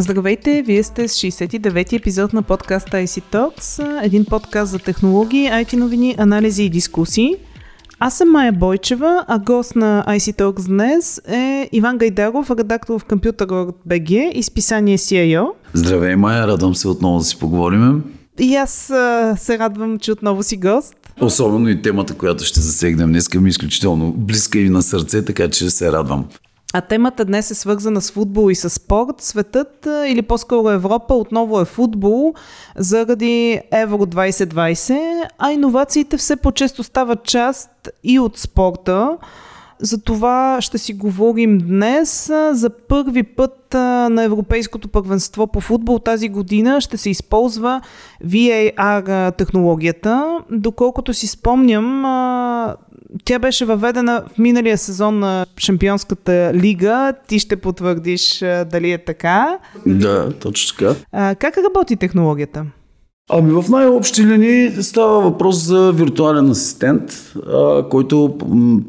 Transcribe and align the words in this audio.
Здравейте, 0.00 0.62
вие 0.66 0.82
сте 0.82 1.08
с 1.08 1.12
69-ти 1.14 1.96
епизод 1.96 2.32
на 2.32 2.42
подкаста 2.42 2.96
IC 2.96 3.22
Talks, 3.32 4.04
един 4.04 4.24
подкаст 4.24 4.72
за 4.72 4.78
технологии, 4.78 5.48
IT 5.48 5.76
новини, 5.76 6.14
анализи 6.18 6.62
и 6.62 6.70
дискусии. 6.70 7.34
Аз 7.98 8.14
съм 8.14 8.30
Майя 8.30 8.52
Бойчева, 8.52 9.24
а 9.28 9.38
гост 9.38 9.76
на 9.76 10.04
IC 10.08 10.38
Talks 10.38 10.66
днес 10.66 11.20
е 11.28 11.68
Иван 11.72 11.98
Гайдаров, 11.98 12.50
редактор 12.50 12.98
в 12.98 13.04
Computer.bg 13.04 14.30
и 14.32 14.42
списание 14.42 14.98
CIO. 14.98 15.46
Здравей, 15.72 16.16
Майя, 16.16 16.46
радвам 16.46 16.74
се 16.74 16.88
отново 16.88 17.18
да 17.18 17.24
си 17.24 17.38
поговорим. 17.38 18.04
И 18.40 18.56
аз 18.56 18.90
а, 18.90 19.34
се 19.38 19.58
радвам, 19.58 19.98
че 19.98 20.12
отново 20.12 20.42
си 20.42 20.56
гост. 20.56 20.94
Особено 21.20 21.68
и 21.68 21.82
темата, 21.82 22.14
която 22.14 22.44
ще 22.44 22.60
засегнем 22.60 23.08
днес, 23.08 23.34
ми 23.34 23.48
е 23.48 23.50
изключително 23.50 24.12
близка 24.12 24.58
и 24.58 24.68
на 24.68 24.82
сърце, 24.82 25.24
така 25.24 25.48
че 25.48 25.70
се 25.70 25.92
радвам. 25.92 26.24
А 26.74 26.80
темата 26.80 27.24
днес 27.24 27.50
е 27.50 27.54
свързана 27.54 28.00
с 28.00 28.10
футбол 28.10 28.50
и 28.50 28.54
с 28.54 28.70
спорт. 28.70 29.20
Светът 29.20 29.88
или 30.06 30.22
по-скоро 30.22 30.70
Европа 30.70 31.14
отново 31.14 31.60
е 31.60 31.64
футбол 31.64 32.34
заради 32.76 33.60
Евро 33.72 34.06
2020, 34.06 35.28
а 35.38 35.52
иновациите 35.52 36.16
все 36.16 36.36
по-често 36.36 36.82
стават 36.82 37.24
част 37.24 37.70
и 38.04 38.18
от 38.18 38.38
спорта. 38.38 39.16
За 39.80 40.00
това 40.00 40.58
ще 40.60 40.78
си 40.78 40.92
говорим 40.92 41.58
днес. 41.58 42.26
За 42.52 42.70
първи 42.88 43.22
път 43.22 43.74
на 44.10 44.22
Европейското 44.22 44.88
първенство 44.88 45.46
по 45.46 45.60
футбол 45.60 45.98
тази 45.98 46.28
година 46.28 46.80
ще 46.80 46.96
се 46.96 47.10
използва 47.10 47.80
VAR 48.24 49.36
технологията. 49.36 50.38
Доколкото 50.50 51.14
си 51.14 51.26
спомням, 51.26 52.02
тя 53.24 53.38
беше 53.38 53.64
въведена 53.64 54.24
в 54.34 54.38
миналия 54.38 54.78
сезон 54.78 55.18
на 55.18 55.46
Шампионската 55.58 56.50
лига. 56.54 57.12
Ти 57.28 57.38
ще 57.38 57.56
потвърдиш 57.56 58.38
дали 58.66 58.92
е 58.92 59.04
така. 59.04 59.58
Да, 59.86 60.32
точно 60.32 60.76
така. 60.78 61.34
Как 61.34 61.58
работи 61.58 61.96
технологията? 61.96 62.66
Ами 63.30 63.52
в 63.52 63.64
най-общи 63.70 64.26
линии 64.26 64.70
става 64.82 65.20
въпрос 65.20 65.56
за 65.56 65.92
виртуален 65.92 66.50
асистент, 66.50 67.34
а, 67.52 67.82
който 67.88 68.34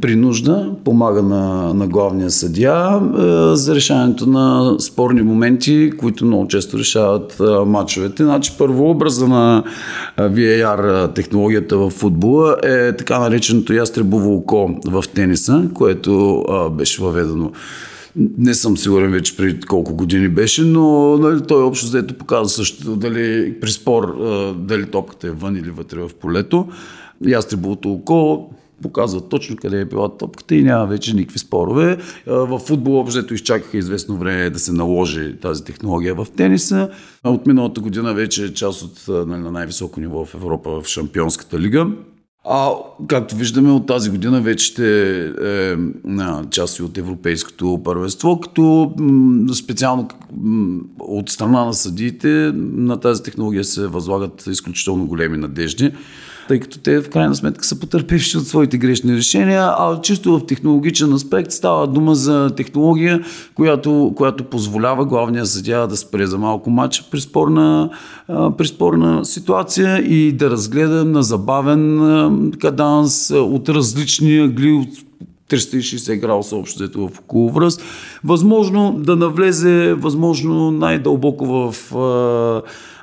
при 0.01 0.15
нужда 0.15 0.71
помага 0.85 1.23
на, 1.23 1.73
на 1.73 1.87
главния 1.87 2.31
съдия 2.31 2.73
а, 2.73 3.55
за 3.55 3.75
решаването 3.75 4.25
на 4.25 4.75
спорни 4.79 5.21
моменти, 5.21 5.91
които 5.97 6.25
много 6.25 6.47
често 6.47 6.77
решават 6.77 7.39
а, 7.39 7.65
матчовете. 7.65 8.23
Значи 8.23 8.51
първо 8.57 8.89
образа 8.89 9.27
на 9.27 9.63
VAR 10.19 11.15
технологията 11.15 11.77
в 11.77 11.89
футбола 11.89 12.55
е 12.63 12.95
така 12.95 13.19
нареченото 13.19 13.73
ястребово 13.73 14.35
око 14.35 14.69
в 14.85 15.03
тениса, 15.15 15.63
което 15.73 16.39
а, 16.49 16.69
беше 16.69 17.03
въведено 17.03 17.51
не 18.15 18.53
съм 18.53 18.77
сигурен 18.77 19.11
вече 19.11 19.37
преди 19.37 19.61
колко 19.61 19.95
години 19.95 20.27
беше, 20.27 20.61
но 20.61 21.17
нали, 21.17 21.41
той 21.47 21.63
общо 21.63 21.85
взето 21.85 22.13
показва 22.13 22.49
също 22.49 22.95
дали 22.95 23.55
при 23.61 23.71
спор 23.71 24.17
дали 24.57 24.85
топката 24.85 25.27
е 25.27 25.31
вън 25.31 25.55
или 25.55 25.69
вътре 25.69 25.99
в 25.99 26.09
полето. 26.21 26.67
Ястребовото 27.27 27.91
око 27.91 28.49
показва 28.81 29.29
точно 29.29 29.55
къде 29.55 29.81
е 29.81 29.85
била 29.85 30.17
топката 30.17 30.55
и 30.55 30.63
няма 30.63 30.85
вече 30.85 31.15
никакви 31.15 31.39
спорове. 31.39 31.97
В 32.27 32.59
футбол 32.59 32.99
общо 32.99 33.33
изчакаха 33.33 33.77
известно 33.77 34.17
време 34.17 34.49
да 34.49 34.59
се 34.59 34.71
наложи 34.71 35.35
тази 35.41 35.63
технология 35.63 36.15
в 36.15 36.27
тениса. 36.37 36.89
От 37.23 37.47
миналата 37.47 37.81
година 37.81 38.13
вече 38.13 38.43
е 38.43 38.53
част 38.53 38.81
от 38.81 39.27
нали, 39.27 39.41
на 39.41 39.51
най-високо 39.51 39.99
ниво 39.99 40.25
в 40.25 40.35
Европа 40.35 40.81
в 40.81 40.87
Шампионската 40.87 41.59
лига. 41.59 41.87
А 42.51 42.71
както 43.07 43.35
виждаме 43.35 43.71
от 43.71 43.87
тази 43.87 44.09
година 44.09 44.41
вече 44.41 44.65
ще 44.65 45.21
е 45.71 45.75
част 46.49 46.79
от 46.79 46.97
европейското 46.97 47.81
първенство, 47.83 48.39
като 48.39 48.93
м- 48.97 49.53
специално 49.53 50.07
м- 50.41 50.79
от 50.99 51.29
страна 51.29 51.65
на 51.65 51.73
съдиите 51.73 52.51
на 52.55 52.99
тази 52.99 53.23
технология 53.23 53.63
се 53.63 53.87
възлагат 53.87 54.47
изключително 54.47 55.05
големи 55.05 55.37
надежди 55.37 55.91
тъй 56.49 56.59
като 56.59 56.79
те 56.79 57.01
в 57.01 57.09
крайна 57.09 57.35
сметка 57.35 57.65
са 57.65 57.79
потърпевши 57.79 58.37
от 58.37 58.47
своите 58.47 58.77
грешни 58.77 59.15
решения, 59.15 59.61
а 59.61 60.01
чисто 60.01 60.39
в 60.39 60.45
технологичен 60.45 61.13
аспект 61.13 61.51
става 61.51 61.87
дума 61.87 62.15
за 62.15 62.49
технология, 62.57 63.21
която, 63.55 64.13
която 64.15 64.43
позволява 64.43 65.05
главния 65.05 65.45
съдия 65.45 65.87
да 65.87 65.97
спре 65.97 66.27
за 66.27 66.37
малко 66.37 66.69
матч 66.69 67.03
при 67.11 67.21
спорна, 67.21 67.89
при 68.57 68.67
спорна 68.67 69.25
ситуация 69.25 69.97
и 69.97 70.31
да 70.31 70.49
разгледа 70.49 71.05
на 71.05 71.23
забавен 71.23 72.51
каданс 72.59 73.31
от 73.31 73.69
различни 73.69 74.37
ъгли, 74.37 74.71
от 74.71 74.89
360 75.49 76.19
градуса 76.19 76.55
общо 76.55 77.09
в 77.09 77.19
околовръст. 77.19 77.81
Възможно 78.23 78.95
да 78.99 79.15
навлезе, 79.15 79.93
възможно 79.93 80.71
най-дълбоко 80.71 81.45
в 81.45 81.91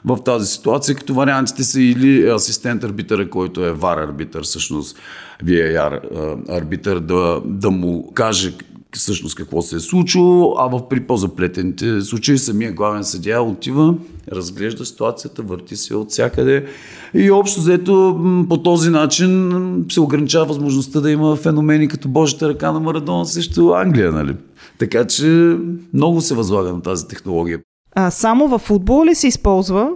в 0.06 0.18
тази 0.24 0.46
ситуация, 0.46 0.94
като 0.94 1.14
вариантите 1.14 1.64
са 1.64 1.80
или 1.80 2.28
асистент 2.28 2.84
арбитъра, 2.84 3.30
който 3.30 3.64
е 3.64 3.72
вар 3.72 3.98
арбитър, 3.98 4.42
всъщност 4.42 4.96
VAR 5.44 6.00
арбитър, 6.48 7.00
да, 7.00 7.40
да 7.44 7.70
му 7.70 8.12
каже 8.14 8.54
всъщност 8.96 9.34
какво 9.34 9.62
се 9.62 9.76
е 9.76 9.80
случило, 9.80 10.54
а 10.58 10.66
в 10.68 10.88
при 10.88 11.00
по-заплетените 11.00 12.00
случаи 12.00 12.38
самия 12.38 12.72
главен 12.72 13.04
съдия 13.04 13.42
отива, 13.42 13.94
разглежда 14.32 14.84
ситуацията, 14.84 15.42
върти 15.42 15.76
се 15.76 15.94
от 15.94 16.10
всякъде 16.10 16.66
и 17.14 17.30
общо 17.30 17.60
взето 17.60 18.20
по 18.48 18.62
този 18.62 18.90
начин 18.90 19.52
се 19.92 20.00
ограничава 20.00 20.44
възможността 20.44 21.00
да 21.00 21.10
има 21.10 21.36
феномени 21.36 21.88
като 21.88 22.08
Божията 22.08 22.48
ръка 22.48 22.72
на 22.72 22.80
Марадона 22.80 23.26
срещу 23.26 23.72
Англия, 23.72 24.12
нали? 24.12 24.34
Така 24.78 25.06
че 25.06 25.56
много 25.94 26.20
се 26.20 26.34
възлага 26.34 26.72
на 26.72 26.82
тази 26.82 27.08
технология. 27.08 27.58
А, 27.98 28.10
само 28.10 28.48
в 28.48 28.58
футбол 28.58 29.04
ли 29.04 29.14
се 29.14 29.26
използва? 29.26 29.90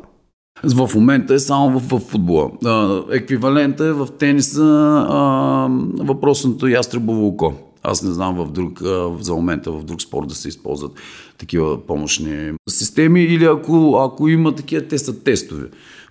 В 0.65 0.91
момента 0.94 1.34
е 1.34 1.38
само 1.38 1.81
в, 1.81 1.99
в 1.99 2.00
футбола. 2.00 2.50
А, 2.65 3.03
еквивалента 3.11 3.84
е 3.84 3.93
в 3.93 4.09
тениса 4.19 4.62
а, 5.09 5.69
въпросното 5.99 6.69
ястребово 6.69 7.27
око. 7.27 7.55
Аз 7.83 8.03
не 8.03 8.12
знам 8.12 8.34
в 8.34 8.53
друг, 8.53 8.83
за 9.21 9.34
момента 9.34 9.72
в 9.72 9.84
друг 9.84 10.03
спорт 10.03 10.28
да 10.28 10.34
се 10.34 10.49
използват 10.49 10.93
такива 11.38 11.87
помощни 11.87 12.53
системи 12.69 13.21
или 13.21 13.44
ако, 13.44 13.97
ако 14.05 14.28
има 14.28 14.55
такива, 14.55 14.88
те 14.88 14.99
са 14.99 15.22
тестове 15.22 15.67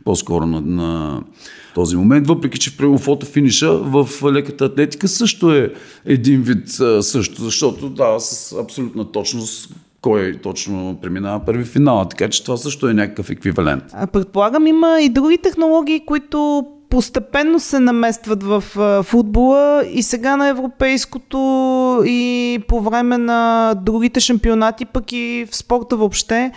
по-скоро 0.05 0.45
на, 0.45 0.61
на 0.61 1.21
този 1.75 1.95
момент, 1.95 2.27
въпреки 2.27 2.59
че 2.59 2.75
в 2.79 2.97
фотофиниша 2.97 3.77
в 3.77 4.09
леката 4.31 4.65
атлетика 4.65 5.07
също 5.07 5.51
е 5.51 5.73
един 6.05 6.41
вид 6.41 6.69
също, 7.01 7.43
защото 7.43 7.89
да, 7.89 8.19
с 8.19 8.53
абсолютна 8.59 9.11
точност 9.11 9.73
кой 10.01 10.39
точно 10.43 10.97
преминава 11.01 11.45
първи 11.45 11.63
финал. 11.63 12.05
Така 12.05 12.29
че 12.29 12.43
това 12.43 12.57
също 12.57 12.89
е 12.89 12.93
някакъв 12.93 13.29
еквивалент. 13.29 13.83
А 13.93 14.07
предполагам 14.07 14.67
има 14.67 15.01
и 15.01 15.09
други 15.09 15.37
технологии, 15.37 16.05
които 16.05 16.65
постепенно 16.89 17.59
се 17.59 17.79
наместват 17.79 18.43
в 18.43 18.63
футбола 19.03 19.83
и 19.93 20.03
сега 20.03 20.37
на 20.37 20.47
европейското 20.47 21.37
и 22.05 22.59
по 22.67 22.81
време 22.81 23.17
на 23.17 23.73
другите 23.85 24.19
шампионати, 24.19 24.85
пък 24.85 25.11
и 25.11 25.45
в 25.51 25.55
спорта 25.55 25.97
въобще. 25.97 26.51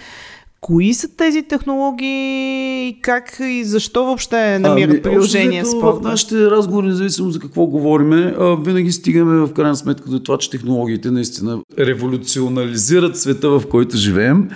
Кои 0.63 0.95
са 0.95 1.09
тези 1.17 1.43
технологии 1.43 2.89
и 2.89 3.01
как 3.01 3.37
и 3.41 3.65
защо 3.65 4.05
въобще 4.05 4.59
намират 4.59 4.91
ами, 4.91 5.03
приложение 5.03 5.65
спорта? 5.65 6.01
В 6.01 6.03
нашите 6.03 6.37
разговори, 6.37 6.87
независимо 6.87 7.31
за 7.31 7.41
какво 7.41 7.67
говориме, 7.67 8.35
винаги 8.65 8.93
стигаме 8.93 9.47
в 9.47 9.53
крайна 9.53 9.77
сметка 9.77 10.11
до 10.11 10.21
това, 10.21 10.39
че 10.39 10.51
технологиите 10.51 11.11
наистина 11.11 11.61
революционализират 11.79 13.19
света, 13.19 13.51
в 13.51 13.63
който 13.71 13.97
живеем. 13.97 14.49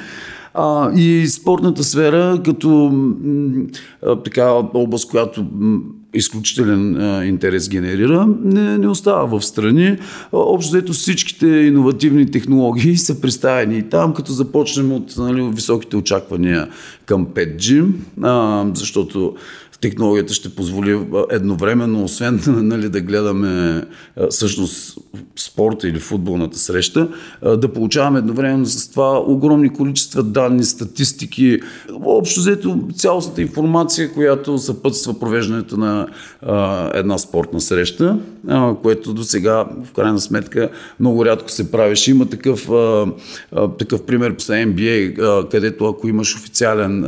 А, 0.59 0.93
и 0.94 1.27
спортната 1.27 1.84
сфера, 1.84 2.41
като 2.44 2.93
а, 4.06 4.17
така 4.17 4.50
област, 4.75 5.11
която 5.11 5.47
изключителен 6.15 6.97
а, 6.97 7.25
интерес 7.25 7.69
генерира, 7.69 8.28
не, 8.45 8.78
не 8.78 8.89
остава 8.89 9.39
в 9.39 9.45
страни. 9.45 9.98
Общо 10.33 10.71
взето 10.71 10.92
всичките 10.92 11.47
иновативни 11.47 12.31
технологии 12.31 12.97
са 12.97 13.21
представени 13.21 13.78
и 13.78 13.83
там, 13.83 14.15
като 14.15 14.33
започнем 14.33 14.92
от 14.92 15.15
нали, 15.19 15.51
високите 15.54 15.97
очаквания 15.97 16.69
към 17.07 17.27
5G, 17.27 17.86
а, 18.22 18.66
защото 18.75 19.34
технологията 19.81 20.34
ще 20.34 20.55
позволи 20.55 21.07
едновременно, 21.31 22.05
освен 22.05 22.41
нали, 22.47 22.89
да 22.89 23.01
гледаме 23.01 23.83
всъщност 24.31 24.99
спорта 25.37 25.89
или 25.89 25.99
футболната 25.99 26.59
среща, 26.59 27.09
да 27.43 27.69
получаваме 27.73 28.19
едновременно 28.19 28.67
с 28.67 28.91
това 28.91 29.21
огромни 29.21 29.73
количества 29.73 30.23
данни, 30.23 30.65
статистики, 30.65 31.61
общо 32.05 32.41
взето 32.41 32.89
цялостната 32.95 33.43
информация, 33.43 34.13
която 34.13 34.59
съпътства 34.59 35.19
провеждането 35.19 35.77
на 35.77 36.07
една 36.95 37.19
спортна 37.19 37.61
среща, 37.61 38.19
което 38.83 39.15
до 39.15 39.25
сега 39.25 39.65
в 39.84 39.93
крайна 39.93 40.21
сметка 40.21 40.71
много 41.01 41.25
рядко 41.25 41.51
се 41.51 41.71
правеше. 41.71 42.11
Има 42.11 42.27
такъв, 42.27 42.69
такъв 43.79 44.03
пример 44.03 44.34
с 44.39 44.49
NBA, 44.49 45.49
където 45.51 45.87
ако 45.87 46.09
имаш 46.09 46.37
официален 46.37 47.05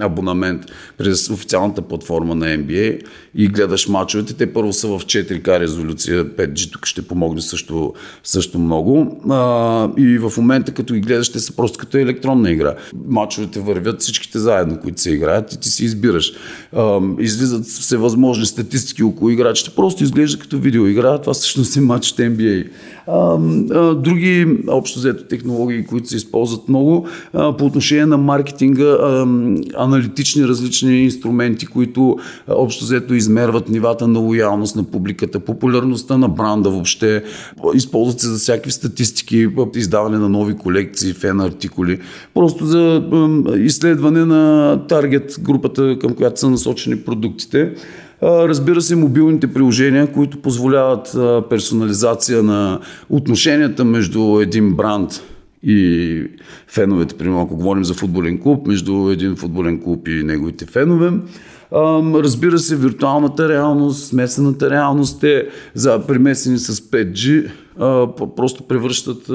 абонамент 0.00 0.62
през 0.98 1.30
официалната 1.30 1.82
платформа 1.90 2.34
на 2.34 2.46
NBA 2.46 3.00
и 3.34 3.48
гледаш 3.48 3.88
мачовете. 3.88 4.34
Те 4.34 4.52
първо 4.52 4.72
са 4.72 4.88
в 4.88 5.00
4К 5.00 5.60
резолюция, 5.60 6.24
5G 6.24 6.72
тук 6.72 6.86
ще 6.86 7.02
помогне 7.02 7.40
също, 7.40 7.94
също 8.24 8.58
много. 8.58 9.20
А, 9.30 9.88
и 9.98 10.18
в 10.18 10.32
момента 10.36 10.72
като 10.72 10.94
ги 10.94 11.00
гледаш, 11.00 11.32
те 11.32 11.40
са 11.40 11.56
просто 11.56 11.78
като 11.78 11.98
електронна 11.98 12.50
игра. 12.50 12.74
Мачовете 13.08 13.60
вървят 13.60 14.00
всичките 14.00 14.38
заедно, 14.38 14.78
които 14.82 15.00
се 15.00 15.10
играят 15.10 15.52
и 15.52 15.60
ти 15.60 15.68
си 15.68 15.84
избираш. 15.84 16.32
А, 16.76 17.00
излизат 17.18 17.66
всевъзможни 17.66 18.46
статистики 18.46 19.02
около 19.02 19.30
играчите, 19.30 19.70
просто 19.76 20.04
изглежда 20.04 20.38
като 20.38 20.58
видеоигра, 20.58 21.18
това 21.18 21.34
всъщност 21.34 21.76
е 21.76 21.80
матч 21.80 22.10
от 22.10 22.18
NBA. 22.18 22.68
А, 23.06 23.38
а, 23.74 23.94
други 23.94 24.58
общо 24.68 24.98
взето 24.98 25.24
технологии, 25.24 25.84
които 25.84 26.08
се 26.08 26.16
използват 26.16 26.68
много 26.68 27.06
а, 27.32 27.56
по 27.56 27.66
отношение 27.66 28.06
на 28.06 28.16
маркетинга, 28.18 28.84
а, 28.84 29.26
аналитични 29.76 30.48
различни 30.48 31.02
инструменти, 31.02 31.66
които 31.66 31.79
а, 31.88 32.14
общо 32.48 32.84
взето 32.84 33.14
измерват 33.14 33.68
нивата 33.68 34.08
на 34.08 34.18
лоялност 34.18 34.76
на 34.76 34.84
публиката, 34.84 35.40
популярността 35.40 36.18
на 36.18 36.28
бранда 36.28 36.70
въобще. 36.70 37.24
Използват 37.74 38.20
се 38.20 38.28
за 38.28 38.38
всякакви 38.38 38.70
статистики, 38.70 39.48
издаване 39.76 40.18
на 40.18 40.28
нови 40.28 40.54
колекции, 40.54 41.12
фен 41.12 41.40
артикули, 41.40 41.98
просто 42.34 42.66
за 42.66 43.02
изследване 43.56 44.24
на 44.24 44.76
таргет 44.88 45.36
групата, 45.40 45.96
към 46.00 46.14
която 46.14 46.40
са 46.40 46.50
насочени 46.50 46.96
продуктите. 46.96 47.72
Разбира 48.22 48.80
се, 48.80 48.96
мобилните 48.96 49.52
приложения, 49.52 50.12
които 50.12 50.42
позволяват 50.42 51.16
персонализация 51.48 52.42
на 52.42 52.80
отношенията 53.10 53.84
между 53.84 54.40
един 54.40 54.74
бранд 54.74 55.22
и 55.62 56.22
феновете, 56.68 57.14
примерно 57.14 57.42
ако 57.42 57.56
говорим 57.56 57.84
за 57.84 57.94
футболен 57.94 58.38
клуб, 58.38 58.66
между 58.66 59.10
един 59.10 59.36
футболен 59.36 59.82
клуб 59.82 60.08
и 60.08 60.22
неговите 60.24 60.66
фенове. 60.66 61.10
Разбира 61.72 62.58
се, 62.58 62.76
виртуалната 62.76 63.48
реалност, 63.48 64.06
смесената 64.06 64.70
реалност, 64.70 65.20
те 65.20 65.48
за 65.74 66.06
примесени 66.06 66.58
с 66.58 66.80
5G 66.80 67.50
просто 68.36 68.62
превръщат 68.62 69.30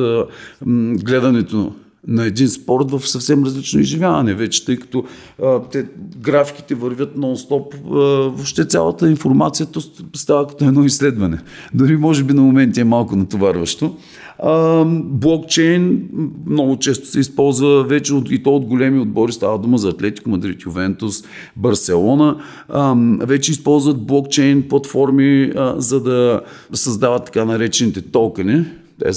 гледането 1.03 1.73
на 2.07 2.25
един 2.25 2.49
спорт 2.49 2.91
в 2.91 3.07
съвсем 3.07 3.43
различно 3.43 3.79
изживяване 3.79 4.33
вече, 4.33 4.65
тъй 4.65 4.77
като 4.77 5.03
а, 5.43 5.59
те, 5.61 5.85
графиките 6.17 6.75
вървят 6.75 7.17
нон-стоп. 7.17 7.75
А, 7.85 7.89
въобще 8.29 8.65
цялата 8.65 9.09
информация 9.09 9.67
става 10.15 10.47
като 10.47 10.65
едно 10.65 10.83
изследване. 10.83 11.37
Дори 11.73 11.97
може 11.97 12.23
би 12.23 12.33
на 12.33 12.41
моменти 12.41 12.79
е 12.79 12.83
малко 12.83 13.15
натоварващо. 13.15 13.95
А, 14.39 14.83
блокчейн 15.03 16.09
много 16.45 16.77
често 16.77 17.07
се 17.07 17.19
използва 17.19 17.83
вече 17.83 18.13
от, 18.13 18.31
и 18.31 18.43
то 18.43 18.55
от 18.55 18.65
големи 18.65 18.99
отбори. 18.99 19.31
Става 19.31 19.59
дума 19.59 19.77
за 19.77 19.89
Атлетико, 19.89 20.29
Мадрид, 20.29 20.65
Ювентус, 20.65 21.23
Барселона. 21.55 22.37
А, 22.69 22.95
вече 23.19 23.51
използват 23.51 24.05
блокчейн 24.05 24.63
платформи, 24.69 25.51
а, 25.55 25.75
за 25.77 26.03
да 26.03 26.41
създават 26.73 27.25
така 27.25 27.45
наречените 27.45 28.01
токени, 28.01 28.65
те 28.99 29.11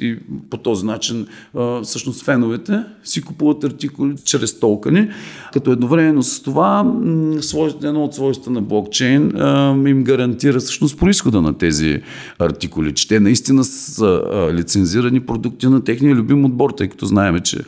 и 0.00 0.16
по 0.50 0.56
този 0.56 0.86
начин 0.86 1.26
всъщност 1.82 2.24
феновете 2.24 2.84
си 3.04 3.22
купуват 3.22 3.64
артикули 3.64 4.14
чрез 4.24 4.60
толкани, 4.60 5.08
като 5.52 5.72
едновременно 5.72 6.22
с 6.22 6.42
това 6.42 6.80
едно 7.82 8.04
от 8.04 8.14
свойства 8.14 8.52
на 8.52 8.62
блокчейн 8.62 9.32
им 9.86 10.04
гарантира 10.04 10.58
всъщност 10.58 10.98
происхода 10.98 11.42
на 11.42 11.58
тези 11.58 12.02
артикули, 12.38 12.94
че 12.94 13.08
те 13.08 13.20
наистина 13.20 13.64
са 13.64 14.22
лицензирани 14.52 15.20
продукти 15.20 15.66
на 15.66 15.84
техния 15.84 16.14
любим 16.14 16.44
отбор, 16.44 16.70
тъй 16.70 16.88
като 16.88 17.06
знаем, 17.06 17.40
че 17.40 17.58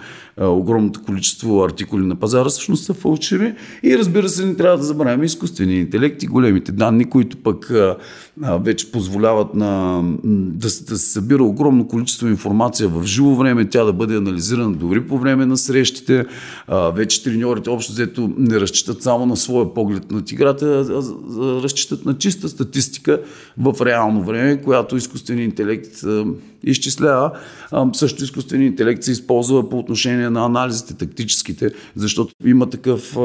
огромното 0.48 1.02
количество 1.02 1.64
артикули 1.64 2.06
на 2.06 2.16
пазара 2.16 2.48
всъщност 2.48 2.84
са 2.84 2.94
фалшиви. 2.94 3.54
И 3.82 3.98
разбира 3.98 4.28
се, 4.28 4.46
не 4.46 4.56
трябва 4.56 4.78
да 4.78 4.84
забравяме 4.84 5.24
изкуствения 5.24 5.80
интелект 5.80 6.22
и 6.22 6.26
големите 6.26 6.72
данни, 6.72 7.04
които 7.04 7.36
пък 7.36 7.70
а, 7.70 7.96
вече 8.42 8.92
позволяват 8.92 9.54
на, 9.54 10.02
да, 10.24 10.66
да 10.66 10.70
се 10.70 10.96
събира 10.96 11.44
огромно 11.44 11.88
количество 11.88 12.28
информация 12.28 12.88
в 12.88 13.04
живо 13.04 13.34
време, 13.34 13.68
тя 13.68 13.84
да 13.84 13.92
бъде 13.92 14.16
анализирана 14.16 14.72
дори 14.72 15.06
по 15.06 15.18
време 15.18 15.46
на 15.46 15.56
срещите. 15.56 16.26
А, 16.68 16.90
вече 16.90 17.22
треньорите 17.22 17.70
общо 17.70 17.92
взето 17.92 18.30
не 18.38 18.60
разчитат 18.60 19.02
само 19.02 19.26
на 19.26 19.36
своя 19.36 19.74
поглед 19.74 20.10
на 20.10 20.22
играта, 20.32 20.66
а, 20.66 21.02
а 21.42 21.62
разчитат 21.62 22.04
на 22.04 22.18
чиста 22.18 22.48
статистика 22.48 23.20
в 23.58 23.86
реално 23.86 24.24
време, 24.24 24.62
която 24.62 24.96
изкуственият 24.96 25.50
интелект 25.50 26.02
а, 26.04 26.24
изчислява. 26.64 27.32
А, 27.70 27.86
също 27.92 28.24
изкуственият 28.24 28.72
интелект 28.72 29.02
се 29.02 29.12
използва 29.12 29.68
по 29.68 29.78
отношение 29.78 30.29
на 30.30 30.44
анализите, 30.44 30.94
тактическите, 30.94 31.70
защото 31.96 32.34
има 32.44 32.70
такъв 32.70 33.16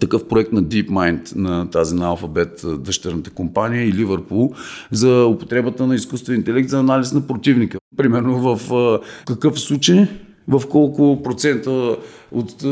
такъв 0.00 0.28
проект 0.28 0.52
на 0.52 0.64
DeepMind 0.64 1.36
на 1.36 1.70
тази 1.70 1.94
на 1.94 2.16
Alphabet, 2.16 2.76
дъщерната 2.76 3.30
компания 3.30 3.88
и 3.88 3.92
Ливърпул 3.92 4.52
за 4.92 5.24
употребата 5.24 5.86
на 5.86 5.94
изкуствен 5.94 6.36
интелект 6.36 6.68
за 6.68 6.78
анализ 6.78 7.12
на 7.12 7.26
противника. 7.26 7.78
Примерно 7.96 8.56
в 8.56 9.00
какъв 9.26 9.60
случай 9.60 10.08
в 10.48 10.62
колко 10.70 11.22
процента 11.22 11.96
от 12.32 12.64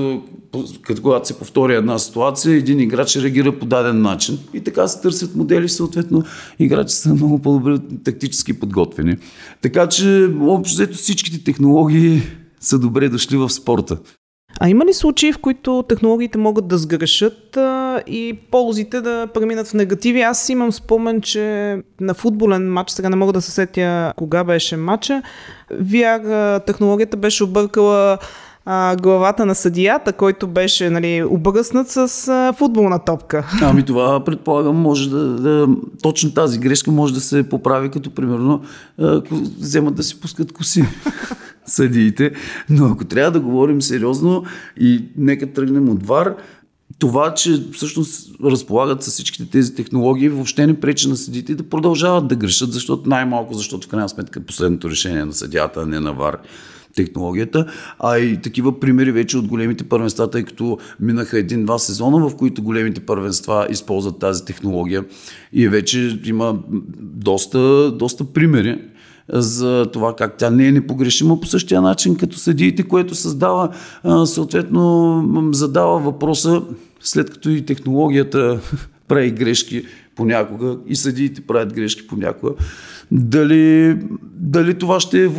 като 0.83 1.03
когато 1.03 1.29
се 1.29 1.39
повтори 1.39 1.75
една 1.75 1.99
ситуация, 1.99 2.57
един 2.57 2.81
играч 2.81 3.17
реагира 3.17 3.59
по 3.59 3.67
даден 3.67 4.03
начин. 4.03 4.39
И 4.55 4.61
така 4.61 4.89
се 4.89 5.03
търсят 5.03 5.37
модели, 5.37 5.69
съответно 5.69 6.23
играчи 6.59 6.95
са 6.95 7.15
много 7.15 7.39
по-добре 7.39 7.79
тактически 8.05 8.61
подготвени. 8.61 9.17
Така 9.63 9.89
че, 9.89 10.31
общо 10.41 10.75
взето 10.75 10.95
всичките 10.95 11.45
технологии 11.45 12.23
са 12.65 12.79
добре 12.79 13.09
дошли 13.09 13.37
в 13.37 13.51
спорта. 13.51 13.99
А 14.61 14.69
има 14.69 14.85
ли 14.85 14.93
случаи, 14.93 15.33
в 15.33 15.39
които 15.39 15.85
технологиите 15.89 16.39
могат 16.39 16.69
да 16.69 16.79
сгрешат 16.79 17.57
а, 17.57 18.01
и 18.07 18.39
ползите 18.51 19.01
да 19.01 19.27
преминат 19.35 19.67
в 19.67 19.75
негативи? 19.75 20.21
Аз 20.21 20.49
имам 20.49 20.73
спомен, 20.73 21.21
че 21.21 21.77
на 22.01 22.15
футболен 22.15 22.73
матч, 22.73 22.91
сега 22.91 23.09
не 23.09 23.17
мога 23.17 23.33
да 23.33 23.41
се 23.41 23.51
сетя 23.51 24.13
кога 24.17 24.45
беше 24.45 24.77
матча, 24.77 25.23
VR 25.73 26.67
технологията 26.67 27.17
беше 27.17 27.45
объркала 27.45 28.19
а, 28.67 28.97
главата 28.97 29.47
на 29.47 29.55
съдията, 29.55 30.13
който 30.13 30.47
беше 30.47 30.91
нали, 30.91 31.25
обръснат 31.25 31.89
с 31.89 32.29
а, 32.29 32.53
футболна 32.53 32.99
топка. 32.99 33.47
Ами 33.63 33.83
това 33.83 34.25
предполагам 34.25 34.77
може 34.77 35.11
да, 35.11 35.25
да 35.25 35.69
точно 36.03 36.35
тази 36.35 36.59
грешка 36.59 36.91
може 36.91 37.15
да 37.15 37.21
се 37.21 37.49
поправи, 37.49 37.91
като 37.91 38.11
примерно 38.11 38.63
а, 39.01 39.23
вземат 39.59 39.95
да 39.95 40.03
си 40.03 40.21
пускат 40.21 40.53
коси 40.53 40.85
съдиите. 41.67 42.33
Но 42.71 42.87
ако 42.87 43.05
трябва 43.05 43.31
да 43.31 43.41
говорим 43.41 43.83
сериозно 43.83 44.45
и 44.81 45.05
нека 45.17 45.53
тръгнем 45.53 45.89
от 45.89 46.07
ВАР, 46.07 46.37
това, 46.99 47.35
че 47.35 47.63
всъщност 47.73 48.31
разполагат 48.45 49.03
с 49.03 49.11
всичките 49.11 49.51
тези 49.51 49.75
технологии, 49.75 50.29
въобще 50.29 50.67
не 50.67 50.81
пречи 50.81 51.09
на 51.09 51.17
съдите 51.17 51.55
да 51.55 51.63
продължават 51.63 52.29
да 52.29 52.37
грешат, 52.37 52.73
защото 52.73 53.09
най-малко, 53.09 53.55
защото 53.55 53.87
в 53.87 53.91
крайна 53.91 54.09
сметка 54.09 54.41
е 54.41 54.43
последното 54.43 54.91
решение 54.91 55.25
на 55.25 55.33
съдята, 55.33 55.81
а 55.81 55.87
не 55.87 56.01
на 56.01 56.13
ВАР 56.13 56.39
технологията, 56.97 57.67
а 57.99 58.19
и 58.19 58.41
такива 58.41 58.81
примери 58.81 59.13
вече 59.13 59.39
от 59.39 59.47
големите 59.47 59.85
първенства, 59.85 60.31
тъй 60.31 60.43
като 60.43 60.79
минаха 61.01 61.39
един-два 61.39 61.79
сезона, 61.79 62.29
в 62.29 62.37
които 62.37 62.63
големите 62.63 63.01
първенства 63.01 63.67
използват 63.71 64.19
тази 64.19 64.45
технология. 64.45 65.05
И 65.53 65.69
вече 65.69 66.21
има 66.25 66.59
доста, 67.01 67.93
доста 67.93 68.25
примери 68.25 68.81
за 69.29 69.87
това 69.93 70.17
как 70.17 70.37
тя 70.39 70.51
не 70.51 70.67
е 70.67 70.73
непогрешима 70.73 71.41
по 71.41 71.47
същия 71.47 71.83
начин 71.83 72.17
като 72.17 72.37
съдиите, 72.37 72.83
което 72.83 73.15
създава, 73.15 73.69
съответно 74.25 75.51
задава 75.53 75.99
въпроса, 75.99 76.63
след 77.01 77.31
като 77.31 77.51
и 77.51 77.65
технологията 77.65 78.61
прави 79.09 79.31
грешки 79.31 79.85
понякога 80.17 80.77
и 80.87 80.97
съдиите 80.97 81.41
правят 81.41 81.75
грешки 81.75 82.07
понякога, 82.07 82.53
дали, 83.11 83.99
дали 84.35 84.75
това 84.75 85.01
ще 85.01 85.23
е 85.23 85.31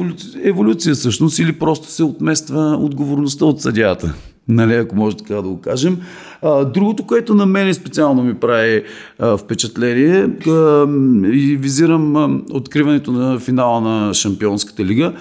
еволюция, 0.44 0.96
всъщност 0.96 1.40
или 1.40 1.54
просто 1.54 1.88
се 1.88 2.04
отмества 2.04 2.78
отговорността 2.80 3.46
от 3.46 3.62
съдията. 3.62 4.14
Нали, 4.48 4.74
ако 4.74 4.96
може 4.96 5.18
така 5.18 5.36
да 5.36 5.42
го 5.42 5.62
кажем. 5.62 5.98
А, 6.42 6.66
другото, 6.66 7.08
което 7.08 7.34
на 7.34 7.46
мен 7.46 7.74
специално 7.74 8.24
ми 8.24 8.34
прави 8.34 8.84
а, 9.20 9.38
впечатление 9.38 10.30
а, 10.48 10.88
и 11.34 11.58
визирам 11.62 12.16
а, 12.16 12.40
откриването 12.52 13.12
на 13.12 13.40
финала 13.40 13.82
на 13.82 14.14
Шампионската 14.14 14.86
лига, 14.86 15.14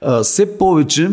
а, 0.00 0.22
все 0.22 0.58
повече 0.58 1.10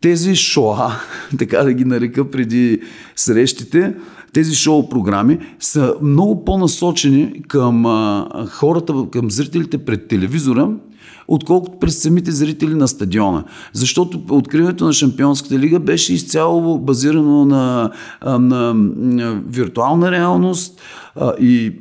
тези 0.00 0.36
шоа, 0.36 0.92
така 1.38 1.62
да 1.62 1.72
ги 1.72 1.84
нарека 1.84 2.30
преди 2.30 2.80
срещите, 3.16 3.94
тези 4.32 4.54
шоу 4.54 4.88
програми 4.88 5.38
са 5.60 5.94
много 6.02 6.44
по-насочени 6.44 7.42
към 7.48 7.86
а, 7.86 8.26
хората, 8.50 8.94
към 9.12 9.30
зрителите 9.30 9.78
пред 9.78 10.08
телевизора, 10.08 10.68
отколкото 11.34 11.78
през 11.78 12.02
самите 12.02 12.30
зрители 12.30 12.74
на 12.74 12.88
стадиона. 12.88 13.44
Защото 13.72 14.22
откриването 14.30 14.84
на 14.84 14.92
Шампионската 14.92 15.58
лига 15.58 15.80
беше 15.80 16.14
изцяло 16.14 16.78
базирано 16.78 17.44
на, 17.44 17.90
на, 18.24 18.74
на 18.96 19.42
виртуална 19.48 20.10
реалност 20.10 20.80
и 21.40 21.72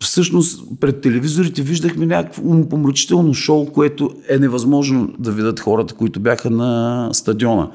всъщност 0.00 0.62
пред 0.80 1.00
телевизорите 1.00 1.62
виждахме 1.62 2.06
някакво 2.06 2.42
умопомрачително 2.42 3.34
шоу, 3.34 3.66
което 3.66 4.10
е 4.28 4.38
невъзможно 4.38 5.12
да 5.18 5.32
видят 5.32 5.60
хората, 5.60 5.94
които 5.94 6.20
бяха 6.20 6.50
на 6.50 7.08
стадиона. 7.12 7.70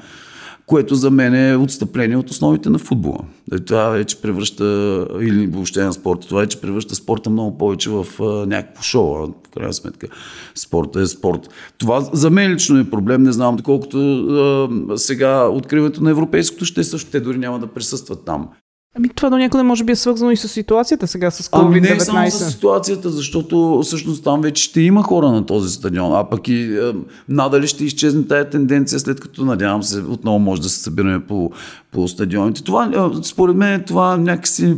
Което 0.66 0.94
за 0.94 1.10
мен 1.10 1.34
е 1.34 1.56
отстъпление 1.56 2.16
от 2.16 2.30
основите 2.30 2.70
на 2.70 2.78
футбола. 2.78 3.18
Е, 3.52 3.58
това 3.58 3.88
вече 3.88 4.22
превръща, 4.22 5.06
или 5.20 5.46
въобще 5.46 5.84
на 5.84 5.92
спорта, 5.92 6.28
това 6.28 6.40
вече 6.40 6.60
превръща 6.60 6.94
спорта 6.94 7.30
много 7.30 7.58
повече 7.58 7.90
в 7.90 8.06
някакво 8.46 8.82
шоу. 8.82 9.14
В 9.14 9.32
крайна 9.54 9.72
сметка 9.72 10.06
спорта 10.54 11.00
е 11.00 11.06
спорт. 11.06 11.48
Това 11.78 12.00
за 12.00 12.30
мен 12.30 12.52
лично 12.52 12.78
е 12.78 12.90
проблем, 12.90 13.22
не 13.22 13.32
знам, 13.32 13.56
доколкото 13.56 13.98
а, 13.98 14.98
сега 14.98 15.48
откриването 15.48 16.02
на 16.02 16.10
европейското 16.10 16.64
ще 16.64 16.84
също, 16.84 17.10
те 17.10 17.20
дори 17.20 17.38
няма 17.38 17.58
да 17.58 17.66
присъстват 17.66 18.24
там. 18.24 18.48
Ами 18.96 19.08
това 19.08 19.30
до 19.30 19.38
някъде 19.38 19.62
може 19.62 19.84
би 19.84 19.92
е 19.92 19.96
свързано 19.96 20.30
и 20.30 20.36
с 20.36 20.48
ситуацията 20.48 21.06
сега 21.06 21.30
с 21.30 21.48
COVID-19. 21.48 21.66
Ами 21.66 21.80
не 21.80 22.00
само 22.00 22.30
с 22.30 22.50
ситуацията, 22.50 23.10
защото 23.10 23.80
всъщност 23.82 24.24
там 24.24 24.40
вече 24.40 24.62
ще 24.62 24.80
има 24.80 25.02
хора 25.02 25.30
на 25.30 25.46
този 25.46 25.74
стадион, 25.74 26.12
а 26.12 26.24
пък 26.24 26.48
и 26.48 26.78
е, 26.78 26.92
надали 27.28 27.66
ще 27.66 27.84
изчезне 27.84 28.26
тая 28.26 28.50
тенденция, 28.50 29.00
след 29.00 29.20
като 29.20 29.44
надявам 29.44 29.82
се 29.82 29.98
отново 29.98 30.38
може 30.38 30.62
да 30.62 30.68
се 30.68 30.78
събираме 30.78 31.26
по, 31.26 31.50
по 31.92 32.08
стадионите. 32.08 32.64
Това, 32.64 32.84
е, 32.84 33.22
според 33.22 33.56
мен 33.56 33.84
това 33.86 34.16
някакси 34.16 34.76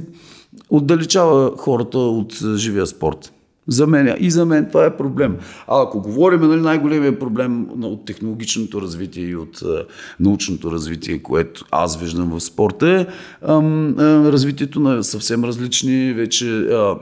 отдалечава 0.71 1.57
хората 1.57 1.99
от 1.99 2.57
живия 2.57 2.87
спорт. 2.87 3.33
За 3.69 3.87
мен 3.87 4.17
и 4.21 4.31
за 4.31 4.47
мен 4.47 4.67
това 4.69 4.85
е 4.85 4.97
проблем. 4.97 5.37
А 5.69 5.83
ако 5.83 6.01
говорим, 6.01 6.41
нали, 6.41 6.61
най-големият 6.61 7.21
проблем 7.21 7.67
от 7.83 8.05
технологичното 8.05 8.83
развитие 8.83 9.25
и 9.25 9.37
от 9.37 9.63
а, 9.63 9.85
научното 10.21 10.73
развитие, 10.73 11.19
което 11.19 11.65
аз 11.71 12.01
виждам 12.01 12.31
в 12.31 12.41
спорта 12.41 12.91
е 12.91 13.07
а, 13.43 13.63
развитието 14.33 14.81
на 14.81 15.05
съвсем 15.05 15.45
различни 15.45 16.13
вече 16.13 16.59
а, 16.59 16.97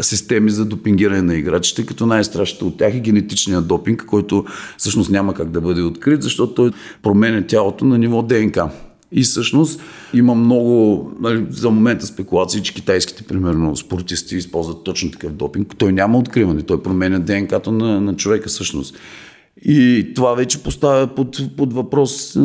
системи 0.00 0.50
за 0.50 0.64
допингиране 0.64 1.22
на 1.22 1.34
играчите, 1.34 1.86
като 1.86 2.06
най-страшната 2.06 2.64
от 2.64 2.78
тях 2.78 2.94
е 2.94 3.00
генетичният 3.00 3.66
допинг, 3.66 4.04
който 4.06 4.44
всъщност 4.76 5.10
няма 5.10 5.34
как 5.34 5.50
да 5.50 5.60
бъде 5.60 5.82
открит, 5.82 6.22
защото 6.22 6.54
той 6.54 6.70
променя 7.02 7.42
тялото 7.46 7.84
на 7.84 7.98
ниво 7.98 8.22
ДНК. 8.22 8.70
И 9.12 9.22
всъщност 9.22 9.80
има 10.14 10.34
много, 10.34 11.10
нали, 11.20 11.46
за 11.50 11.70
момента 11.70 12.06
спекулации, 12.06 12.62
че 12.62 12.74
китайските, 12.74 13.22
примерно, 13.22 13.76
спортисти 13.76 14.36
използват 14.36 14.84
точно 14.84 15.10
такъв 15.10 15.32
допинг. 15.32 15.74
Той 15.78 15.92
няма 15.92 16.18
откриване, 16.18 16.62
той 16.62 16.82
променя 16.82 17.18
ДНК-то 17.18 17.72
на, 17.72 18.00
на 18.00 18.16
човека 18.16 18.48
всъщност. 18.48 18.98
И 19.64 20.08
това 20.14 20.34
вече 20.34 20.62
поставя 20.62 21.06
под, 21.06 21.56
под 21.56 21.72
въпрос 21.72 22.36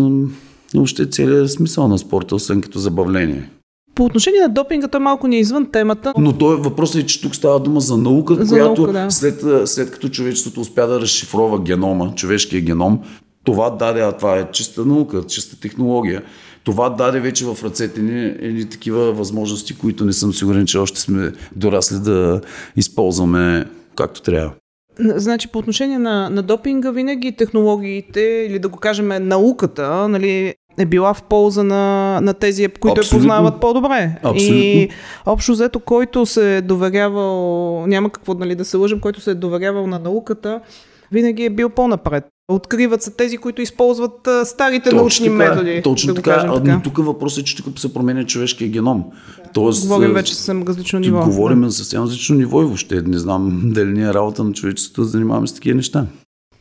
въобще 0.74 1.10
целият 1.10 1.52
смисъл 1.52 1.88
на 1.88 1.98
спорта, 1.98 2.36
освен 2.36 2.62
като 2.62 2.80
забавление. 2.80 3.50
По 3.96 4.06
отношение 4.06 4.42
на 4.42 4.50
допинга, 4.50 4.88
той 4.88 5.00
малко 5.00 5.28
ни 5.28 5.36
е 5.36 5.40
извън 5.40 5.72
темата. 5.72 6.14
Но 6.18 6.34
той 6.34 6.56
въпросът 6.56 7.04
е, 7.04 7.06
че 7.06 7.22
тук 7.22 7.36
става 7.36 7.60
дума 7.60 7.80
за 7.80 7.98
наука, 7.98 8.36
за 8.36 8.56
която 8.56 8.82
наука, 8.82 8.94
да. 8.94 9.12
след, 9.12 9.44
след 9.66 9.92
като 9.92 10.10
човечеството 10.10 10.62
успя 10.62 10.88
да 10.88 11.02
разшифрова 11.02 11.62
генома, 11.62 12.16
човешкия 12.16 12.62
геном, 12.62 13.00
това 13.44 13.70
даде, 13.70 14.02
а 14.02 14.12
това 14.12 14.38
е 14.38 14.52
чиста 14.52 14.86
наука, 14.86 15.24
чиста 15.28 15.60
технология 15.60 16.24
това 16.64 16.90
даде 16.90 17.20
вече 17.20 17.46
в 17.46 17.58
ръцете 17.64 18.02
ни 18.02 18.26
едни 18.40 18.70
такива 18.70 19.14
възможности, 19.14 19.78
които 19.78 20.06
не 20.06 20.14
съм 20.14 20.34
сигурен, 20.34 20.66
че 20.66 20.78
още 20.78 21.00
сме 21.00 21.32
дорасли 21.56 22.00
да 22.00 22.42
използваме 22.76 23.66
както 23.96 24.22
трябва. 24.22 24.54
Значи 25.00 25.48
по 25.48 25.60
отношение 25.60 26.00
на, 26.00 26.30
на 26.30 26.42
допинга 26.42 26.92
винаги 26.92 27.36
технологиите 27.36 28.46
или 28.50 28.60
да 28.60 28.70
го 28.70 28.78
кажем 28.78 29.28
науката 29.28 30.08
нали, 30.08 30.54
е 30.78 30.86
била 30.86 31.14
в 31.14 31.24
полза 31.24 31.64
на, 31.64 32.20
на 32.22 32.34
тези, 32.34 32.68
които 32.68 33.02
Абсолютно. 33.02 33.18
я 33.18 33.20
познават 33.20 33.62
по-добре. 33.62 34.16
Абсолютно. 34.24 34.56
И 34.56 34.90
общо 35.26 35.52
взето, 35.52 35.80
който 35.80 36.26
се 36.26 36.58
е 36.58 36.62
доверявал, 36.62 37.88
няма 37.88 38.10
какво 38.10 38.34
нали, 38.34 38.56
да 38.56 38.66
се 38.66 38.78
лъжим, 38.78 39.00
който 39.00 39.22
се 39.22 39.32
е 39.32 39.36
доверявал 39.36 39.88
на 39.88 40.00
науката, 40.00 40.60
винаги 41.12 41.46
е 41.46 41.50
бил 41.50 41.70
по-напред. 41.70 42.33
Откриват 42.48 43.02
се 43.02 43.12
тези, 43.12 43.38
които 43.38 43.62
използват 43.62 44.28
а, 44.28 44.46
старите 44.46 44.84
точно 44.84 45.00
научни 45.00 45.26
така, 45.26 45.38
методи. 45.38 45.82
Точно 45.84 46.14
да 46.14 46.22
така, 46.22 46.54
така. 46.54 46.74
Но 46.74 46.82
тук 46.82 46.98
въпросът 46.98 47.42
е, 47.42 47.44
че 47.44 47.64
тук 47.64 47.80
се 47.80 47.94
променя 47.94 48.26
човешкия 48.26 48.70
геном. 48.70 49.04
Да. 49.38 49.50
Тоест, 49.54 49.82
говорим 49.82 50.14
вече 50.14 50.36
съвсем 50.36 50.64
различно 50.64 51.00
ниво. 51.00 51.26
Говорим 51.26 51.62
да. 51.62 51.70
за 51.70 51.78
съвсем 51.78 52.02
различно 52.02 52.36
ниво 52.36 52.62
и 52.62 52.66
въобще 52.66 53.02
не 53.02 53.18
знам 53.18 53.62
дали 53.74 53.90
ни 53.90 54.04
е 54.04 54.14
работа 54.14 54.44
на 54.44 54.54
човечеството 54.54 55.02
да 55.02 55.08
занимаваме 55.08 55.48
с 55.48 55.54
такива 55.54 55.76
неща. 55.76 56.06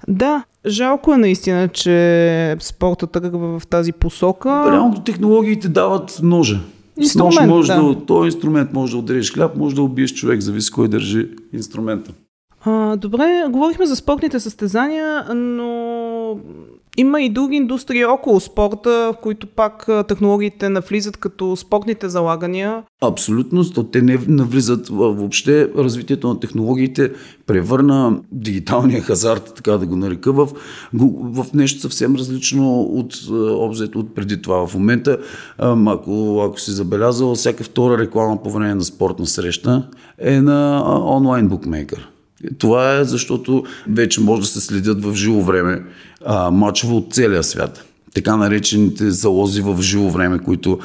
Да, 0.08 0.44
жалко 0.66 1.14
е 1.14 1.16
наистина, 1.16 1.68
че 1.68 2.56
спорта 2.60 3.06
тръгва 3.06 3.58
в 3.58 3.66
тази 3.66 3.92
посока. 3.92 4.72
Реално 4.72 5.02
технологиите 5.04 5.68
дават 5.68 6.20
ножа. 6.22 6.60
Инструмент, 6.98 7.34
с 7.34 7.36
нож 7.36 7.48
може 7.48 7.72
да. 7.72 7.82
да, 7.82 8.06
този 8.06 8.26
инструмент 8.26 8.72
може 8.72 8.92
да 8.92 8.98
удариш 8.98 9.34
хляб, 9.34 9.56
може 9.56 9.74
да 9.74 9.82
убиеш 9.82 10.14
човек, 10.14 10.40
зависи 10.40 10.70
кой 10.70 10.88
държи 10.88 11.28
инструмента. 11.52 12.12
А, 12.64 12.96
добре, 12.96 13.44
говорихме 13.50 13.86
за 13.86 13.96
спортните 13.96 14.40
състезания, 14.40 15.34
но 15.34 16.38
има 16.96 17.22
и 17.22 17.28
други 17.28 17.56
индустрии 17.56 18.04
около 18.04 18.40
спорта, 18.40 18.90
в 18.90 19.16
които 19.22 19.46
пак 19.46 19.88
технологиите 20.08 20.68
навлизат 20.68 21.16
като 21.16 21.56
спортните 21.56 22.08
залагания. 22.08 22.82
Абсолютно, 23.00 23.64
то 23.64 23.84
те 23.84 24.02
не 24.02 24.18
навлизат 24.28 24.88
въобще. 24.88 25.68
Развитието 25.76 26.28
на 26.28 26.40
технологиите 26.40 27.12
превърна 27.46 28.20
дигиталния 28.32 29.00
хазарт, 29.00 29.52
така 29.56 29.72
да 29.72 29.86
го 29.86 29.96
нарека, 29.96 30.32
в, 30.32 30.48
в 30.94 31.46
нещо 31.54 31.80
съвсем 31.80 32.16
различно 32.16 32.80
от, 32.80 33.14
обзето 33.50 33.98
от 33.98 34.14
преди 34.14 34.42
това. 34.42 34.66
В 34.66 34.74
момента, 34.74 35.18
ако, 35.86 36.42
ако 36.48 36.60
си 36.60 36.70
забелязал, 36.70 37.34
всяка 37.34 37.64
втора 37.64 37.98
реклама 37.98 38.42
по 38.42 38.50
време 38.50 38.74
на 38.74 38.84
спортна 38.84 39.26
среща 39.26 39.88
е 40.18 40.40
на 40.40 40.84
онлайн 41.16 41.48
букмейкър. 41.48 42.08
Това 42.58 42.96
е 42.96 43.04
защото 43.04 43.64
вече 43.88 44.20
може 44.20 44.42
да 44.42 44.48
се 44.48 44.60
следят 44.60 45.04
в 45.04 45.14
живо 45.14 45.42
време 45.42 45.82
а, 46.26 46.50
мачове 46.50 46.94
от 46.94 47.14
целия 47.14 47.42
свят. 47.42 47.84
Така 48.14 48.36
наречените 48.36 49.10
залози 49.10 49.62
в 49.62 49.82
живо 49.82 50.10
време, 50.10 50.38
които 50.38 50.78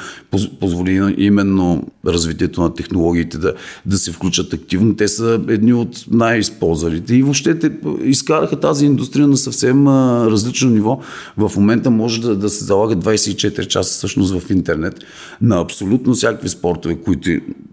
позволи 0.59 1.15
именно 1.17 1.83
развитието 2.05 2.61
на 2.61 2.73
технологиите 2.73 3.37
да, 3.37 3.53
да 3.85 3.97
се 3.97 4.11
включат 4.11 4.53
активно. 4.53 4.95
Те 4.95 5.07
са 5.07 5.41
едни 5.47 5.73
от 5.73 6.05
най-използвалите. 6.11 7.15
И 7.15 7.23
въобще 7.23 7.59
те 7.59 7.71
изкараха 8.03 8.59
тази 8.59 8.85
индустрия 8.85 9.27
на 9.27 9.37
съвсем 9.37 9.87
различно 10.27 10.69
ниво. 10.69 10.99
В 11.37 11.51
момента 11.55 11.91
може 11.91 12.21
да, 12.21 12.35
да 12.35 12.49
се 12.49 12.65
залага 12.65 12.95
24 12.95 13.67
часа 13.67 13.91
всъщност 13.91 14.39
в 14.39 14.49
интернет 14.49 14.99
на 15.41 15.61
абсолютно 15.61 16.13
всякакви 16.13 16.49
спортове, 16.49 16.95
които 16.95 17.29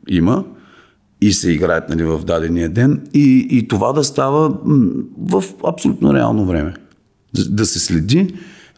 има 0.09 0.45
и 1.25 1.33
се 1.33 1.53
играят 1.53 1.89
нали, 1.89 2.05
в 2.05 2.25
дадения 2.25 2.69
ден 2.69 3.03
и, 3.15 3.49
и 3.51 3.69
това 3.69 3.93
да 3.93 4.05
става 4.05 4.59
в 5.19 5.45
абсолютно 5.65 6.15
реално 6.15 6.47
време. 6.47 6.75
Да, 7.49 7.67
се 7.67 7.81
следи, 7.81 8.35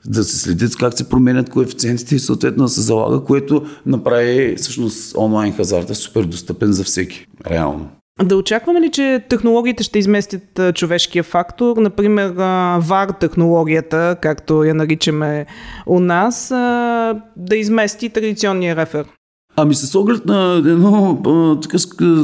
да 0.06 0.24
се 0.24 0.38
следят 0.38 0.76
как 0.76 0.98
се 0.98 1.08
променят 1.08 1.50
коефициентите 1.50 2.14
и 2.14 2.18
съответно 2.18 2.64
да 2.64 2.68
се 2.68 2.80
залага, 2.80 3.24
което 3.24 3.66
направи 3.86 4.56
всъщност 4.56 5.16
онлайн 5.16 5.52
хазарта 5.52 5.94
супер 5.94 6.24
достъпен 6.24 6.72
за 6.72 6.84
всеки. 6.84 7.26
Реално. 7.50 7.88
Да 8.22 8.36
очакваме 8.36 8.80
ли, 8.80 8.90
че 8.90 9.24
технологиите 9.28 9.82
ще 9.82 9.98
изместят 9.98 10.60
човешкия 10.74 11.24
фактор? 11.24 11.76
Например, 11.76 12.34
VAR 12.34 13.20
технологията, 13.20 14.16
както 14.22 14.64
я 14.64 14.74
наричаме 14.74 15.46
у 15.86 16.00
нас, 16.00 16.48
да 17.36 17.56
измести 17.56 18.08
традиционния 18.08 18.76
рефер? 18.76 19.06
Ами 19.58 19.75
с 19.75 19.94
оглед 19.94 20.26
на 20.26 20.62
едно 20.66 21.18
така 21.62 21.78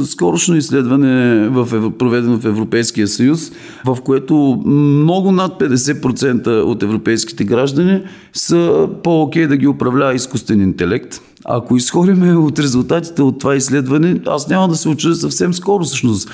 скорошно 0.05 0.55
изследване 0.55 1.47
в, 1.49 1.91
проведено 1.91 2.37
в 2.37 2.45
Европейския 2.45 3.07
съюз, 3.07 3.51
в 3.85 3.97
което 4.03 4.61
много 4.65 5.31
над 5.31 5.59
50% 5.59 6.61
от 6.61 6.83
европейските 6.83 7.43
граждани 7.43 8.01
са 8.33 8.87
по-окей 9.03 9.47
да 9.47 9.57
ги 9.57 9.67
управлява 9.67 10.15
изкуствен 10.15 10.61
интелект. 10.61 11.21
Ако 11.45 11.77
изходиме 11.77 12.35
от 12.35 12.59
резултатите 12.59 13.21
от 13.21 13.39
това 13.39 13.55
изследване, 13.55 14.21
аз 14.25 14.47
няма 14.47 14.67
да 14.67 14.75
се 14.75 14.89
очудя 14.89 15.15
съвсем 15.15 15.53
скоро 15.53 15.83
всъщност 15.83 16.29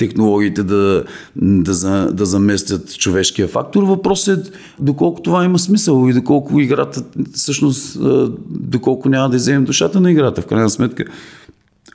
технологиите 0.00 0.62
да, 0.62 1.04
да, 1.36 1.74
за, 1.74 2.12
да 2.12 2.26
заместят 2.26 2.98
човешкия 2.98 3.48
фактор. 3.48 3.82
Въпросът 3.82 4.46
е 4.46 4.50
доколко 4.78 5.22
това 5.22 5.44
има 5.44 5.58
смисъл 5.58 6.08
и 6.08 6.12
доколко 6.12 6.60
играта, 6.60 7.04
всъщност, 7.32 7.98
доколко 8.50 9.08
няма 9.08 9.30
да 9.30 9.36
вземем 9.36 9.64
душата 9.64 10.00
на 10.00 10.10
играта. 10.10 10.42
В 10.42 10.46
крайна 10.46 10.70
сметка, 10.70 11.04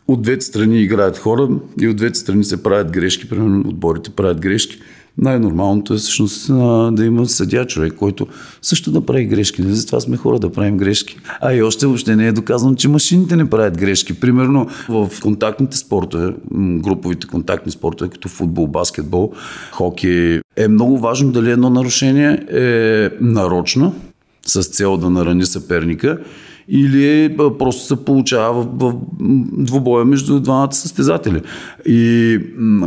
от 0.08 0.22
двете 0.22 0.46
страни 0.46 0.82
играят 0.82 1.18
хора 1.18 1.50
и 1.82 1.88
от 1.88 1.96
двете 1.96 2.20
страни 2.20 2.44
се 2.44 2.64
правят 2.64 2.92
грешки. 2.92 3.30
Примерно 3.30 3.70
отборите 3.70 4.10
правят 4.10 4.42
грешки 4.42 4.80
най-нормалното 5.18 5.94
е 5.94 5.98
всъщност 5.98 6.48
да 6.96 7.06
има 7.06 7.26
съдя 7.26 7.66
човек, 7.66 7.94
който 7.94 8.28
също 8.62 8.92
да 8.92 9.06
прави 9.06 9.26
грешки. 9.26 9.62
Не 9.62 9.74
затова 9.74 10.00
сме 10.00 10.18
хора 10.18 10.40
да 10.40 10.52
правим 10.52 10.78
грешки. 10.78 11.18
А 11.42 11.54
и 11.54 11.64
още 11.64 11.86
въобще 11.86 12.16
не 12.16 12.28
е 12.28 12.32
доказано, 12.32 12.76
че 12.76 12.88
машините 12.88 13.36
не 13.36 13.50
правят 13.50 13.78
грешки. 13.78 14.20
Примерно 14.20 14.68
в 14.90 15.10
контактните 15.22 15.78
спортове, 15.78 16.34
груповите 16.54 17.28
контактни 17.28 17.72
спортове, 17.72 18.10
като 18.10 18.30
футбол, 18.30 18.68
баскетбол, 18.68 19.32
хокей, 19.72 20.40
е 20.56 20.68
много 20.68 20.98
важно 20.98 21.32
дали 21.32 21.52
едно 21.52 21.70
нарушение 21.70 22.46
е 22.52 23.10
нарочно, 23.22 23.96
с 24.46 24.64
цел 24.64 24.98
да 24.98 25.10
нарани 25.10 25.46
съперника 25.46 26.20
или 26.70 27.38
просто 27.60 27.86
се 27.86 28.06
получава 28.06 28.64
в, 28.64 28.68
в 28.80 28.96
двубоя 29.58 30.06
между 30.06 30.40
двамата 30.40 30.74
състезатели. 30.74 31.42
И 31.86 32.40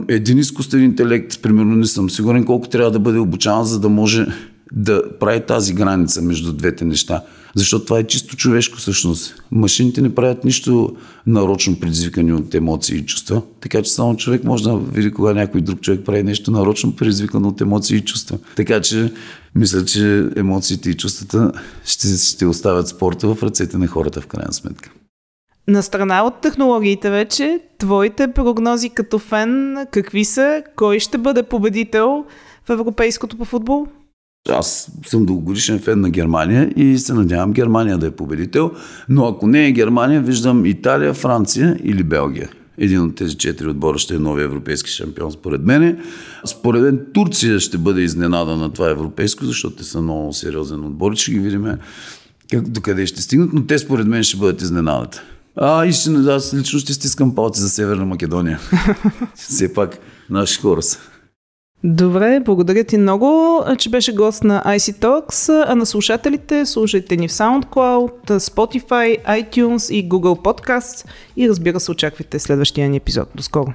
един 0.09 0.39
изкуствен 0.39 0.85
интелект, 0.85 1.43
примерно 1.43 1.77
не 1.77 1.87
съм 1.87 2.11
сигурен 2.11 2.45
колко 2.45 2.69
трябва 2.69 2.91
да 2.91 2.99
бъде 2.99 3.19
обучаван, 3.19 3.65
за 3.65 3.81
да 3.81 3.89
може 3.89 4.27
да 4.73 5.19
прави 5.21 5.41
тази 5.41 5.75
граница 5.75 6.23
между 6.23 6.53
двете 6.53 6.85
неща. 6.85 7.23
Защото 7.55 7.85
това 7.85 7.99
е 7.99 8.07
чисто 8.07 8.37
човешко 8.37 8.77
всъщност. 8.77 9.43
Машините 9.51 10.01
не 10.01 10.15
правят 10.15 10.45
нищо 10.45 10.97
нарочно 11.27 11.81
предизвикани 11.81 12.33
от 12.33 12.55
емоции 12.55 12.97
и 12.97 13.07
чувства. 13.07 13.43
Така 13.61 13.83
че 13.83 13.93
само 13.93 14.17
човек 14.17 14.45
може 14.45 14.65
да 14.65 14.77
види 14.77 15.11
кога 15.11 15.35
някой 15.35 15.61
друг 15.61 15.81
човек 15.81 16.01
прави 16.05 16.23
нещо 16.23 16.51
нарочно 16.51 16.97
предизвикано 16.97 17.49
от 17.49 17.61
емоции 17.61 17.97
и 17.97 18.05
чувства. 18.05 18.39
Така 18.57 18.81
че 18.81 19.13
мисля, 19.55 19.85
че 19.85 20.29
емоциите 20.37 20.91
и 20.91 20.95
чувствата 20.95 21.53
ще, 21.85 22.09
ще 22.17 22.47
оставят 22.47 22.89
спорта 22.89 23.35
в 23.35 23.43
ръцете 23.43 23.79
на 23.79 23.87
хората 23.87 24.21
в 24.21 24.27
крайна 24.27 24.53
сметка. 24.53 24.91
На 25.69 25.83
страна 25.83 26.23
от 26.23 26.41
технологиите 26.41 27.11
вече, 27.11 27.61
твоите 27.79 28.33
прогнози 28.33 28.91
като 28.91 29.19
фен 29.19 29.77
какви 29.91 30.25
са? 30.25 30.63
Кой 30.77 30.99
ще 30.99 31.19
бъде 31.19 31.43
победител 31.43 32.25
в 32.67 32.71
европейското 32.71 33.37
по 33.37 33.45
футбол? 33.45 33.87
Аз 34.49 34.91
съм 35.07 35.27
дългогодишен 35.27 35.79
фен 35.79 36.01
на 36.01 36.11
Германия 36.11 36.73
и 36.77 36.99
се 36.99 37.15
надявам 37.15 37.53
Германия 37.53 37.99
да 37.99 38.07
е 38.07 38.11
победител, 38.11 38.71
но 39.09 39.27
ако 39.27 39.47
не 39.47 39.67
е 39.67 39.73
Германия, 39.73 40.21
виждам 40.21 40.67
Италия, 40.67 41.15
Франция 41.15 41.77
или 41.85 42.03
Белгия. 42.03 42.49
Един 42.79 43.03
от 43.03 43.15
тези 43.15 43.35
четири 43.35 43.69
отбора 43.69 43.99
ще 43.99 44.15
е 44.15 44.19
новия 44.19 44.45
европейски 44.45 44.91
шампион, 44.91 45.33
според 45.33 45.65
мен. 45.65 45.99
Според 46.45 46.83
мен 46.83 47.01
Турция 47.15 47.61
ще 47.61 47.79
бъде 47.79 48.03
изненада 48.03 48.57
на 48.57 48.73
това 48.73 48.91
европейско, 48.91 49.45
защото 49.45 49.77
те 49.77 49.85
са 49.85 50.03
много 50.03 50.33
сериозен 50.33 50.85
отбор. 50.85 51.15
Ще 51.15 51.33
ги 51.33 51.39
видим 51.39 51.67
как, 52.51 52.69
докъде 52.69 53.07
ще 53.07 53.23
стигнат, 53.23 53.53
но 53.53 53.67
те 53.67 53.79
според 53.79 54.07
мен 54.07 54.23
ще 54.23 54.37
бъдат 54.37 54.63
изненадата. 54.63 55.23
А, 55.57 55.87
истина, 55.87 56.35
аз 56.35 56.55
лично 56.55 56.79
ще 56.79 56.93
стискам 56.93 57.35
палци 57.35 57.61
за 57.61 57.69
Северна 57.69 58.05
Македония. 58.05 58.61
Все 59.35 59.73
пак 59.73 59.99
наши 60.31 60.61
хора 60.61 60.83
са. 60.83 60.99
Добре, 61.85 62.41
благодаря 62.41 62.85
ти 62.85 62.99
много, 62.99 63.61
че 63.79 63.91
беше 63.91 64.15
гост 64.15 64.45
на 64.45 64.63
IC 64.67 64.93
Talks, 64.93 65.65
а 65.69 65.75
на 65.75 65.87
слушателите 65.87 66.67
слушайте 66.67 67.17
ни 67.17 67.29
в 67.29 67.33
SoundCloud, 67.33 68.39
Spotify, 68.39 69.25
iTunes 69.25 69.95
и 69.95 70.09
Google 70.09 70.43
Podcasts 70.43 71.09
и 71.37 71.49
разбира 71.49 71.81
се 71.81 71.91
очаквайте 71.91 72.39
следващия 72.39 72.89
ни 72.89 72.97
епизод. 72.97 73.29
До 73.35 73.43
скоро! 73.43 73.75